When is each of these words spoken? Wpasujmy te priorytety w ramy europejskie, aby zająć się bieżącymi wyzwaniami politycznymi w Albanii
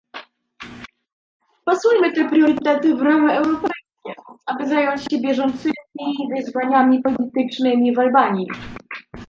Wpasujmy 1.61 2.13
te 2.13 2.29
priorytety 2.29 2.95
w 2.95 3.01
ramy 3.01 3.33
europejskie, 3.33 4.13
aby 4.45 4.67
zająć 4.67 5.01
się 5.03 5.21
bieżącymi 5.21 5.73
wyzwaniami 6.35 7.01
politycznymi 7.01 7.95
w 7.95 7.99
Albanii 7.99 8.47